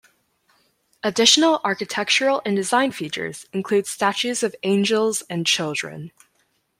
[1.03, 6.11] Additional architectural and design features include statues of angels and children.